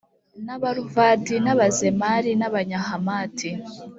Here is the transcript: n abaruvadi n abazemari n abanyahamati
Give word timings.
n 0.45 0.47
abaruvadi 0.55 1.35
n 1.45 1.47
abazemari 1.53 2.31
n 2.39 2.43
abanyahamati 2.49 3.49